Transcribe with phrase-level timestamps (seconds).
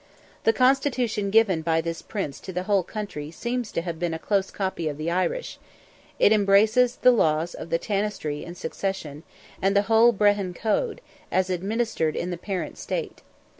[0.45, 4.17] The constitution given by this Prince to the whole country seems to have been a
[4.17, 9.21] close copy of the Irish—it embraced the laws of Tanistry and succession,
[9.61, 11.01] and the whole Brehon code,
[11.31, 13.21] as administered in the parent state.